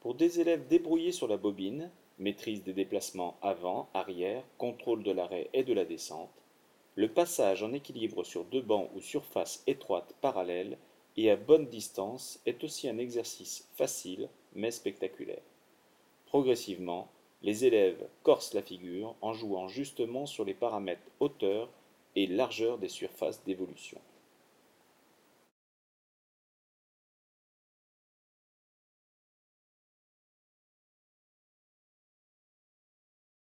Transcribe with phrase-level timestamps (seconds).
[0.00, 5.50] Pour des élèves débrouillés sur la bobine, maîtrise des déplacements avant, arrière, contrôle de l'arrêt
[5.52, 6.30] et de la descente,
[6.94, 10.78] le passage en équilibre sur deux bancs ou surfaces étroites parallèles
[11.18, 15.42] et à bonne distance est aussi un exercice facile mais spectaculaire.
[16.26, 17.08] Progressivement,
[17.42, 21.68] les élèves corsent la figure en jouant justement sur les paramètres hauteur
[22.16, 24.00] et largeur des surfaces d'évolution.